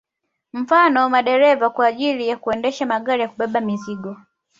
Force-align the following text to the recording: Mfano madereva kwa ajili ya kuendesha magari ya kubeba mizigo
Mfano 0.53 1.09
madereva 1.09 1.69
kwa 1.69 1.87
ajili 1.87 2.27
ya 2.27 2.37
kuendesha 2.37 2.85
magari 2.85 3.21
ya 3.21 3.27
kubeba 3.29 3.61
mizigo 3.61 4.17